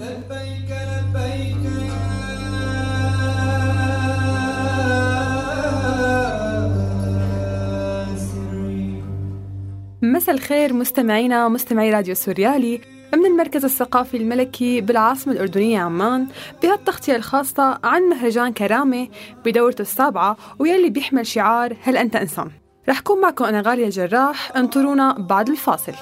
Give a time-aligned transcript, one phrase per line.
[0.00, 1.64] لبيك لبيك.
[8.04, 9.02] يا سري
[10.02, 12.80] مساء الخير مستمعينا ومستمعي راديو سوريالي.
[13.14, 16.26] من المركز الثقافي الملكي بالعاصمة الأردنية عمان
[16.62, 19.08] بهالتغطية الخاصة عن مهرجان كرامة
[19.44, 22.50] بدورته السابعة ويلي بيحمل شعار هل أنت إنسان؟
[22.88, 25.92] رح كون معكم أنا غالية الجراح انطرونا بعد الفاصل.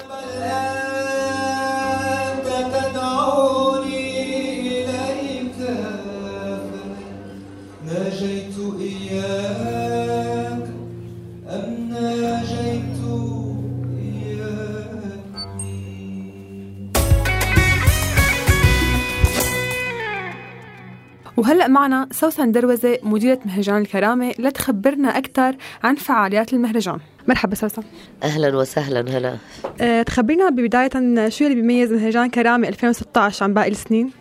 [21.47, 26.99] وهلأ معنا سوسن دروزة مديرة مهرجان الكرامة لتخبرنا أكثر عن فعاليات المهرجان.
[27.27, 27.83] مرحبا سوسن
[28.23, 29.37] أهلا وسهلا هلا.
[29.81, 30.89] أه تخبرينا ببداية
[31.29, 34.11] شو اللي بيميز مهرجان كرامة 2016 عن باقي السنين؟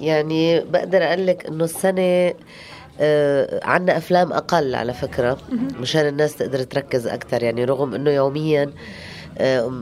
[0.00, 2.34] يعني بقدر أقول لك إنه السنة
[3.00, 5.38] آه، عنا أفلام أقل على فكرة
[5.80, 8.72] مشان الناس تقدر تركز أكثر يعني رغم إنه يوميا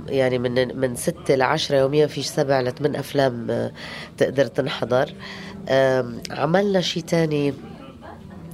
[0.09, 3.73] يعني من من ستة لعشرة يوميا في سبع لثمان أفلام آه،
[4.17, 5.15] تقدر تنحضر.
[6.31, 7.55] عملنا شيء تاني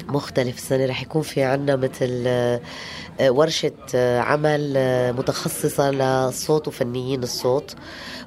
[0.09, 2.61] مختلف السنة رح يكون في عنا مثل آه،
[3.21, 7.75] آه، ورشة آه، عمل آه، متخصصة للصوت وفنيين الصوت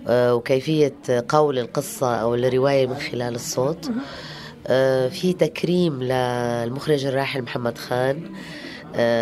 [0.07, 0.95] آه، وكيفية
[1.29, 3.91] قول القصة أو الرواية من خلال الصوت.
[4.67, 8.23] آه، في تكريم للمخرج الراحل محمد خان.
[8.25, 8.29] آه،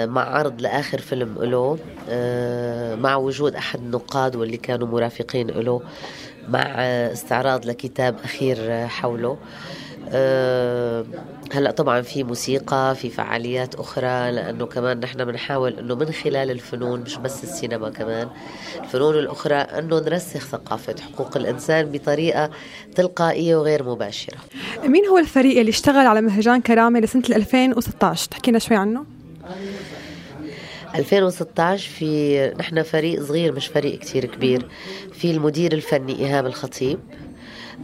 [0.06, 1.78] مع عرض لآخر فيلم له
[2.10, 5.82] آه، مع وجود أحد النقاد واللي كانوا مرافقين له
[6.50, 9.38] مع آه، استعراض لكتاب أخير آه، حوله.
[10.10, 11.06] آه،
[11.54, 17.00] هلأ طبعا في موسيقى في فعاليات أخرى لأنه كمان نحن بنحاول إنه من خلال الفنون
[17.00, 18.28] مش بس السينما كمان
[18.84, 22.50] الفنون الأخرى إنه نرسخ ثقافة حقوق الإنسان بطريقة
[22.96, 24.38] تلقائية وغير مباشرة.
[24.84, 29.17] مين هو الفريق اللي اشتغل على مهرجان كرامة لسنة 2016 تحكينا شوي عنه.
[30.96, 34.68] 2016 في نحن فريق صغير مش فريق كتير كبير.
[35.14, 37.00] في المدير الفني إيهاب الخطيب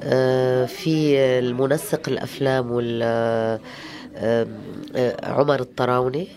[0.03, 3.59] آه، في المنسق الأفلام وال آه،
[4.95, 6.27] آه، عمر الطراوني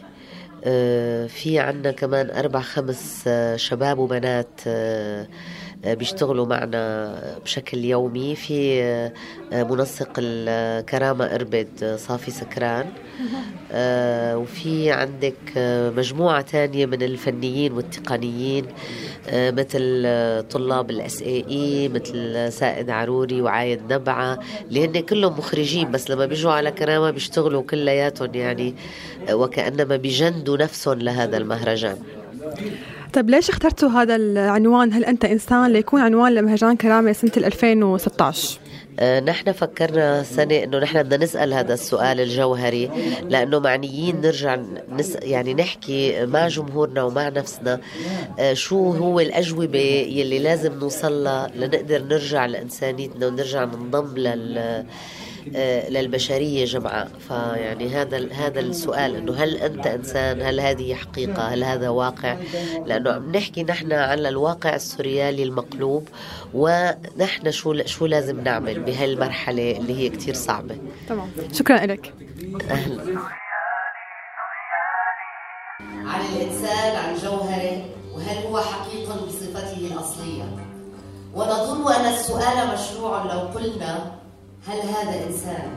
[1.28, 4.60] في عنا كمان أربع خمس شباب وبنات
[5.94, 8.82] بيشتغلوا معنا بشكل يومي في
[9.52, 12.86] آه، منسق الكرامة إربد صافي سكران.
[13.72, 18.66] آه، وفي عندك آه، مجموعة تانية من الفنيين والتقنيين
[19.32, 20.02] مثل
[20.50, 24.38] طلاب الاس اي اي مثل سائد عروري وعايد نبعة
[24.68, 28.74] اللي هن كلهم مخرجين بس لما بيجوا على كرامة بيشتغلوا كلياتهم يعني
[29.30, 31.96] وكأنما بيجندوا نفسهم لهذا المهرجان.
[33.16, 38.58] طيب ليش اخترتوا هذا العنوان؟ هل أنت إنسان؟ ليكون عنوان لمهرجان كرامة سنة 2016
[38.98, 42.90] آه، نحن فكرنا سنة إنه نحن بدنا نسأل هذا السؤال الجوهري
[43.28, 44.58] لأنه معنيين نرجع
[44.92, 47.80] نس يعني نحكي مع جمهورنا ومع نفسنا
[48.38, 49.78] آه، شو هو الأجوبة
[50.08, 54.84] يلي لازم نوصلها لنقدر نرجع لإنسانيتنا ونرجع ننضم لل
[55.56, 57.08] آه، للبشرية جمعاء.
[57.28, 62.36] فيعني هذا هذا السؤال إنه هل أنت إنسان؟ هل هذه حقيقة؟ هل هذا واقع؟
[62.86, 66.08] لأنه عم نحكي نحن على الواقع السوريالي المقلوب
[66.54, 70.76] ونحن شو شو لازم نعمل بهالمرحلة اللي هي كتير صعبة.
[71.08, 71.30] تمام.
[71.52, 72.12] شكرا لك.
[72.70, 73.02] أهلا.
[75.80, 77.84] عن الإنسان عن جوهره
[78.14, 80.44] وهل هو حقيق بصفته الأصلية؟
[81.34, 84.16] ونظن أن السؤال مشروع لو قلنا
[84.68, 85.70] هل هذا إنسان؟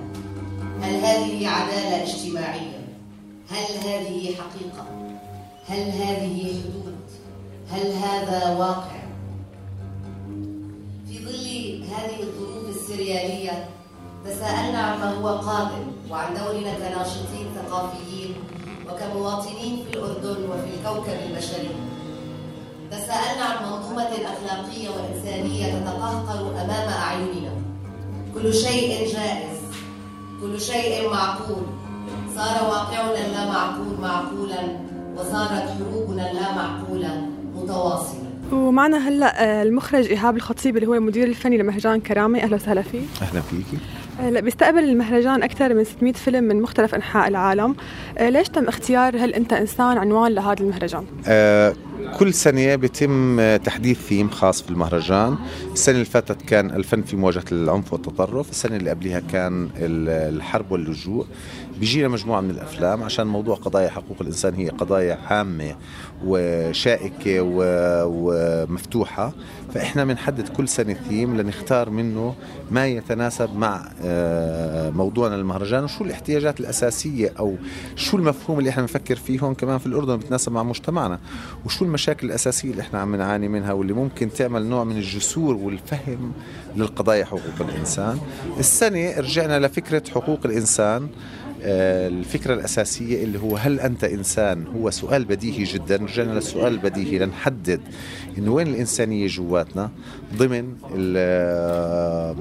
[0.82, 2.80] هل هذه عدالة اجتماعية؟
[3.52, 4.86] هل هذه حقيقة؟
[5.68, 6.96] هل هذه حدود؟
[7.72, 9.00] هل هذا واقع؟
[11.08, 13.70] في ظل هذه الظروف السريالية
[14.26, 18.34] تساءلنا عما هو قادم وعن دورنا كناشطين ثقافيين
[18.90, 21.70] وكمواطنين في الأردن وفي الكوكب البشري.
[22.92, 27.59] تساءلنا عن منظومة أخلاقية وإنسانية تتقهقر أمام أعيننا.
[28.34, 29.60] كل شيء جائز.
[30.42, 31.64] كل شيء معقول.
[32.36, 34.62] صار واقعنا اللا معقول معقولا
[35.18, 37.22] وصارت حروبنا اللا معقولة
[37.56, 38.20] متواصلة
[38.52, 43.02] ومعنا هلأ آه، المخرج إيهاب الخطيب اللي هو المدير الفني لمهرجان كرامه أهلا وسهلا فيه
[43.22, 43.78] أهلا فيكي.
[44.20, 47.76] هلا بيستقبل المهرجان أكثر من 600 فيلم من مختلف أنحاء العالم.
[48.18, 51.74] آه، ليش تم اختيار هل أنت إنسان عنوان لهذا المهرجان؟ آه
[52.18, 55.36] كل سنة بيتم تحديث ثيم خاص في المهرجان.
[55.74, 58.50] السنة اللي فاتت كان الفن في مواجهة العنف والتطرف.
[58.50, 61.26] السنة اللي قبلها كان الحرب واللجوء.
[61.80, 65.76] بيجينا مجموعة من الأفلام عشان موضوع قضايا حقوق الإنسان هي قضايا عامة
[66.26, 67.42] وشائكة
[68.06, 69.34] ومفتوحة.
[69.74, 72.36] فإحنا بنحدد كل سنة ثيم لنختار منه
[72.72, 77.56] ما يتناسب مع آه، موضوعنا المهرجان وشو الاحتياجات الأساسية أو
[77.96, 81.20] شو المفهوم اللي إحنا بنفكر فيه هون كمان في الأردن بتناسب مع مجتمعنا.
[81.66, 86.32] وشو المشاكل الأساسية اللي إحنا عم نعاني منها واللي ممكن تعمل نوع من الجسور والفهم
[86.76, 88.20] للقضايا حقوق الإنسان.
[88.60, 91.08] السنة رجعنا لفكرة حقوق الإنسان.
[91.62, 95.96] الفكرة الأساسية اللي هو هل أنت إنسان؟ هو سؤال بديهي جدا.
[95.96, 97.82] رجعنا للسؤال البديهي لنحدد
[98.38, 99.90] إنه وين الإنسانية جواتنا
[100.38, 100.74] ضمن
[101.18, 102.36] آه،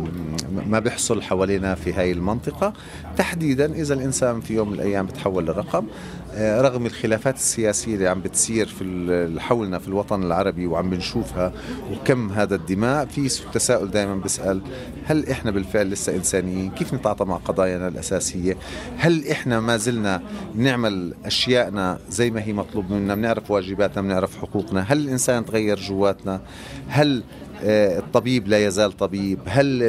[0.66, 2.72] ما بيحصل حوالينا في هاي المنطقة.
[3.16, 5.86] تحديدا إذا الإنسان في يوم من الأيام بتحول لرقم.
[5.86, 11.52] آه، رغم الخلافات السياسية اللي عم بتصير في حولنا في الوطن العربي وعم بنشوفها
[11.92, 14.62] وكم هذا الدماء في تساؤل دائما بسأل
[15.04, 18.56] هل إحنا بالفعل لسه إنسانيين؟ كيف نتعاطى مع قضايانا الأساسية؟
[18.96, 20.22] هل إحنا ما زلنا
[20.54, 24.80] نعمل أشيائنا زي ما هي مطلوب منا؟ بنعرف واجباتنا بنعرف حقوقنا.
[24.88, 26.40] هل الإنسان تغير جواتنا؟
[26.88, 27.22] هل آه،
[27.62, 29.38] الطبيب لا يزال طبيب.
[29.46, 29.82] هل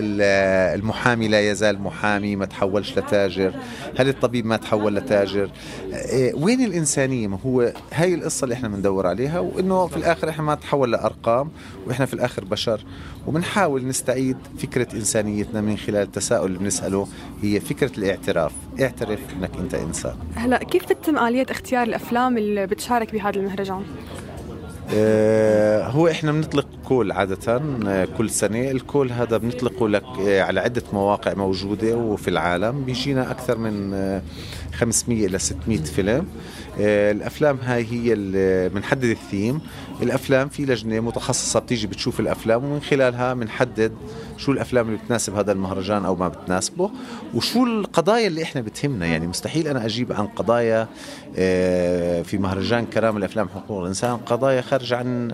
[0.73, 3.53] المحامي لا يزال محامي؟ ما تحولش لتاجر.
[3.97, 5.51] هل الطبيب ما تحول لتاجر؟
[5.93, 10.43] آه، وين الإنسانية؟ ما هو هاي القصة اللي إحنا بندور عليها وإنه في الآخر إحنا
[10.43, 11.51] ما تحول لأرقام
[11.87, 12.81] وإحنا في الآخر بشر.
[13.27, 17.07] وبنحاول نستعيد فكرة إنسانيتنا من خلال التساؤل اللي بنسأله
[17.41, 18.51] هي فكرة الاعتراف.
[18.81, 20.15] اعترف إنك أنت إنسان.
[20.35, 23.83] هلا كيف تتم آلية اختيار الأفلام اللي بتشارك بهذا المهرجان؟
[24.93, 28.71] آه، هو إحنا بنطلق كول عادة آه، كل سنة.
[28.71, 32.83] الكول هذا بنطلقه لك آه، على عدة مواقع موجودة وفي العالم.
[32.83, 33.93] بيجينا أكثر من
[34.73, 36.25] 500 إلى 600 فيلم.
[36.79, 38.15] الأفلام هاي هي
[38.69, 39.61] بنحدد الثيم.
[40.01, 43.91] الأفلام في لجنة متخصصة بتيجي بتشوف الأفلام ومن خلالها بنحدد
[44.37, 46.91] شو الأفلام اللي بتناسب هذا المهرجان أو ما بتناسبه
[47.33, 49.05] وشو القضايا اللي إحنا بتهمنا.
[49.05, 50.87] يعني مستحيل أنا أجيب عن قضايا
[52.23, 55.31] في مهرجان كرام الأفلام حقوق الإنسان قضايا خارجة عن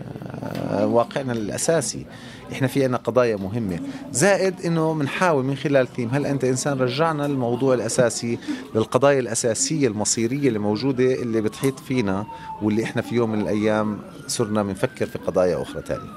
[0.81, 2.05] واقعنا الأساسي.
[2.51, 3.79] إحنا في عنا قضايا مهمة.
[4.11, 8.39] زائد إنه بنحاول من خلال ثيم هل أنت إنسان رجعنا الموضوع الأساسي
[8.75, 12.25] للقضايا الأساسية المصيرية اللي موجوده اللي بتحيط فينا
[12.61, 16.09] واللي إحنا في يوم من الأيام صرنا بنفكر في قضايا أخرى ثانية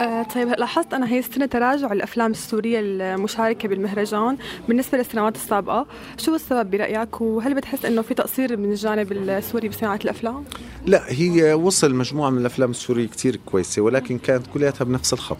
[0.00, 4.36] آه طيب لاحظت أنا هي السنة تراجع الأفلام السورية المشاركة بالمهرجان
[4.68, 5.86] بالنسبة للسنوات السابقة؟
[6.18, 10.44] شو السبب برأيك؟ وهل بتحس أنه في تقصير من الجانب السوري بصناعة الأفلام؟
[10.86, 15.36] لا هي وصل مجموعة من الأفلام السورية كتير كويسة ولكن كانت كلياتها بنفس الخط.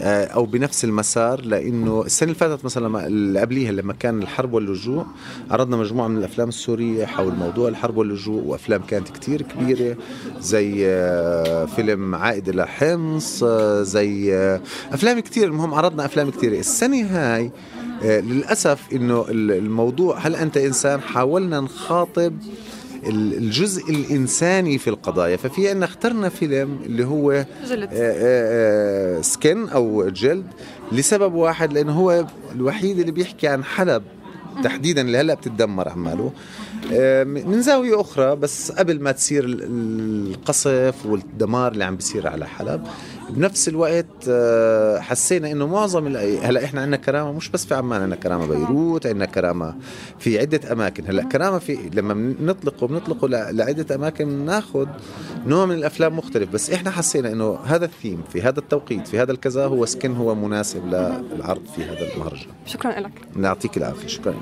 [0.00, 5.06] أو بنفس المسار لإنه السنة اللي فاتت مثلا اللي قبليها لما كان الحرب واللجوء
[5.50, 9.96] عرضنا مجموعة من الأفلام السورية حول موضوع الحرب واللجوء وأفلام كانت كتير كبيرة
[10.40, 14.34] زي آه، فيلم عائد إلى حمص آه، زي
[14.92, 15.44] أفلام كتير.
[15.48, 16.58] المهم عرضنا أفلام كتيرة.
[16.58, 17.50] السنة هاي
[18.02, 22.32] للأسف إنه الموضوع هل أنت إنسان؟ حاولنا نخاطب
[23.08, 25.36] الجزء الإنساني في القضايا.
[25.36, 27.88] ففي أن اخترنا فيلم اللي هو جلد.
[29.22, 30.46] سكن أو جلد
[30.92, 34.02] لسبب واحد لأنه هو الوحيد اللي بيحكي عن حلب
[34.64, 36.32] تحديدا اللي هلأ بتتدمر أعماله.
[37.24, 42.86] من زاوية أخرى بس قبل ما تصير القصف والدمار اللي عم بيصير على حلب
[43.30, 48.16] بنفس الوقت آه، حسينا إنه معظم هلأ إحنا عندنا كرامة مش بس في عمان عندنا
[48.16, 49.74] كرامة بيروت عندنا كرامة
[50.18, 51.04] في عدة أماكن.
[51.06, 54.86] هلأ كرامة في لما بنطلقه بنطلقه لعدة أماكن بناخذ
[55.46, 56.50] نوع من الأفلام مختلف.
[56.50, 60.34] بس إحنا حسينا إنه هذا الثيم في هذا التوقيت في هذا الكذا هو سكن هو
[60.34, 62.46] مناسب للعرض في هذا المهرجان.
[62.66, 63.12] شكرا لك.
[63.36, 64.34] يعطيك العافية شكرا.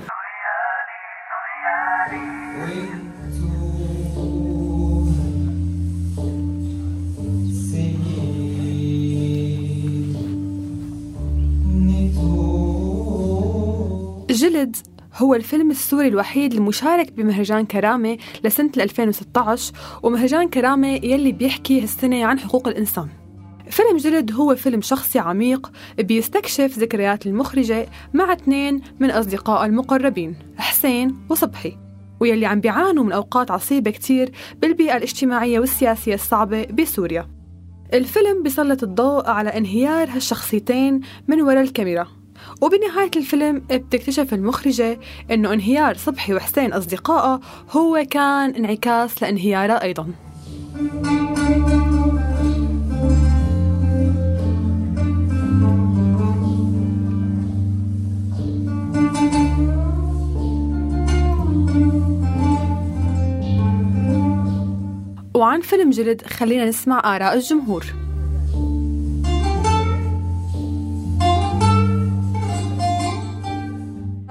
[14.63, 14.77] جلد
[15.17, 22.39] هو الفيلم السوري الوحيد المشارك بمهرجان كرامة لسنة 2016 ومهرجان كرامة يلي بيحكي هالسنة عن
[22.39, 23.09] حقوق الإنسان.
[23.71, 31.17] فيلم جلد هو فيلم شخصي عميق بيستكشف ذكريات المخرجة مع اثنين من أصدقائها المقربين حسين
[31.31, 31.79] وصبحي
[32.21, 37.29] ويلي عم بيعانوا من أوقات عصيبة كتير بالبيئة الاجتماعية والسياسية الصعبة بسوريا.
[37.95, 42.22] الفيلم بيسلط الضوء على انهيار هالشخصيتين من وراء الكاميرا.
[42.61, 44.99] وبنهاية الفيلم بتكتشف المخرجة
[45.31, 50.13] إنه انهيار صبحي وحسين أصدقائه هو كان انعكاس لانهيارها أيضاً.
[65.35, 67.85] وعن فيلم جلد خلينا نسمع آراء الجمهور.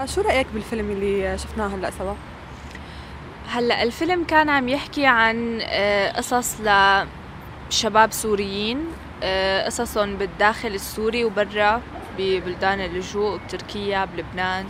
[0.05, 2.13] شو رأيك بالفيلم اللي شفناه هلأ سوا؟
[3.49, 8.85] هلأ الفيلم كان عم يحكي عن آه، قصص لشباب سوريين
[9.23, 11.81] آه، قصصهم بالداخل السوري وبرا
[12.17, 14.65] ببلدان اللجوء بتركيا بلبنان.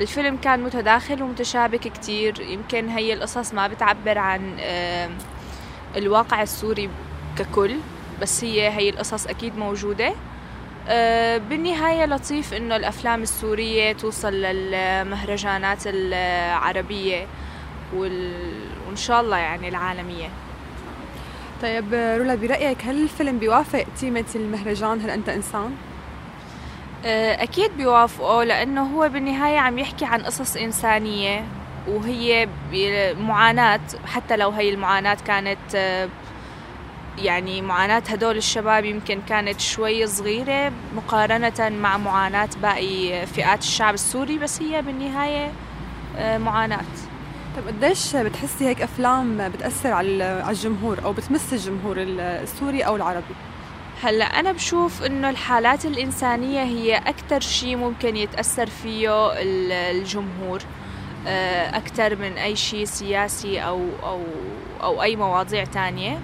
[0.00, 2.40] الفيلم كان متداخل ومتشابك كتير.
[2.40, 5.10] يمكن هي القصص ما بتعبر عن آه،
[5.96, 6.90] الواقع السوري
[7.38, 7.76] ككل
[8.22, 10.14] بس هي هي القصص أكيد موجودة.
[11.38, 17.26] بالنهاية لطيف إنه الأفلام السورية توصل للمهرجانات العربية
[17.94, 18.34] وال...
[18.88, 20.28] وإن شاء الله يعني العالمية
[21.62, 25.74] طيب رولا برأيك هل الفيلم بيوافق تيمة المهرجان هل أنت إنسان؟
[27.04, 31.44] آه، أكيد بيوافقه لأنه هو بالنهاية عم يحكي عن قصص إنسانية
[31.88, 32.48] وهي
[33.20, 36.08] معاناة حتى لو هي المعاناة كانت آه،
[37.18, 44.38] يعني معاناة هدول الشباب يمكن كانت شوي صغيرة مقارنة مع معاناة باقي فئات الشعب السوري
[44.38, 45.52] بس هي بالنهاية
[46.16, 46.80] آه، معاناة.
[47.56, 53.34] طيب قديش بتحسي هيك أفلام بتأثر على الجمهور أو بتمس الجمهور السوري أو العربي؟
[54.02, 59.32] هلأ أنا بشوف إنه الحالات الإنسانية هي أكثر شيء ممكن يتأثر فيه
[59.90, 60.62] الجمهور
[61.26, 64.22] آه، أكثر من أي شيء سياسي أو أو
[64.82, 66.20] أو أي مواضيع تانية.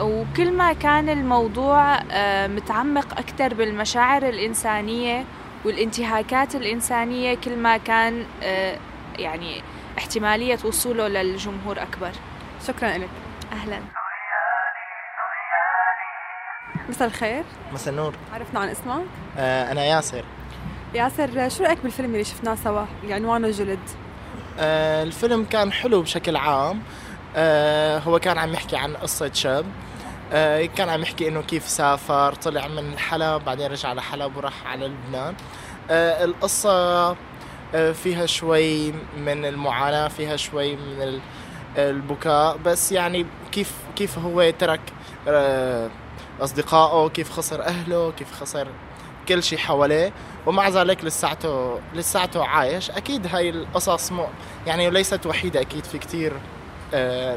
[0.00, 5.24] وكل ما كان الموضوع آه، متعمق أكثر بالمشاعر الإنسانية
[5.64, 8.78] والانتهاكات الإنسانية كل ما كان آه،
[9.18, 9.62] يعني
[9.98, 12.10] احتمالية وصوله للجمهور أكبر.
[12.66, 13.08] شكرا لك.
[13.52, 13.78] أهلا.
[16.88, 17.44] مساء الخير.
[17.72, 18.14] مساء النور.
[18.32, 19.04] عرفنا عن اسمك؟
[19.38, 20.24] آه أنا ياسر.
[20.94, 23.78] ياسر شو رأيك بالفيلم اللي شفناه سوا؟ اللي عنوانه جلد؟
[24.58, 26.76] آه الفيلم كان حلو بشكل عام.
[26.78, 26.82] آه
[27.98, 29.64] هو كان عم يحكي عن قصة شاب.
[30.32, 34.86] آه كان عم يحكي إنه كيف سافر طلع من حلب بعدين رجع لحلب وراح على
[34.86, 35.34] لبنان.
[35.90, 37.08] آه القصة
[37.74, 41.20] آه، فيها شوي من المعاناة فيها شوي من
[41.78, 44.80] البكاء بس يعني كيف كيف هو ترك
[45.28, 45.90] آه،
[46.40, 48.68] أصدقائه كيف خسر أهله كيف خسر
[49.28, 50.12] كل شيء حواليه.
[50.46, 52.90] ومع ذلك لساته لساته عايش.
[52.90, 54.26] أكيد هاي القصص مو
[54.66, 56.38] يعني ليست وحيدة أكيد في كتير آه،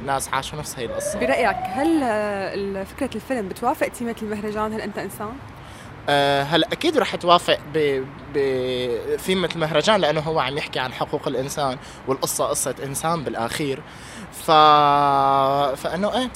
[0.05, 1.19] ناس عاشوا نفس هاي القصة.
[1.19, 5.29] برأيك هل فكرة الفيلم بتوافق تيمة المهرجان؟ هل أنت إنسان؟
[6.09, 7.59] آه، هلا أكيد رح توافق
[8.35, 13.81] بثيمة المهرجان لأنه هو عم يحكي عن حقوق الإنسان والقصة قصة إنسان بالآخير.
[14.33, 14.51] ف
[15.81, 16.27] فأنه إيه؟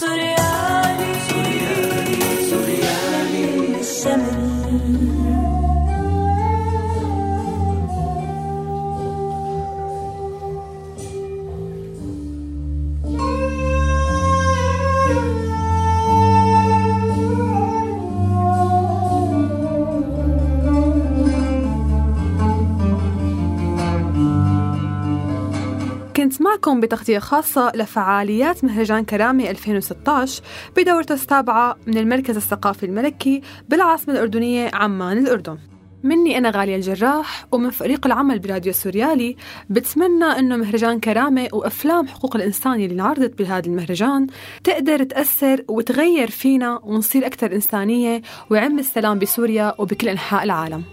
[26.52, 30.44] معكم بتغطية خاصة لفعاليات مهرجان كرامي 2016
[30.78, 35.58] بدورته السابعة من المركز الثقافي الملكي بالعاصمة الأردنية عمان الأردن.
[36.04, 39.36] مني أنا غالية الجراح ومن فريق العمل براديو سوريالي
[39.70, 44.28] بتمنى أنه مهرجان كرامة وأفلام حقوق الإنسان اللي انعرضت بهذا المهرجان
[44.64, 50.84] تقدر تأثر وتغير فينا ونصير أكثر إنسانية ويعم السلام بسوريا وبكل أنحاء العالم.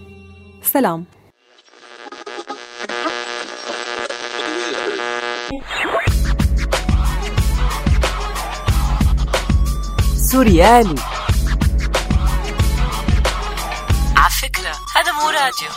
[0.62, 1.17] سلام.
[10.30, 10.94] سوريالي.
[14.16, 15.68] على فكرة هذا مو راديو.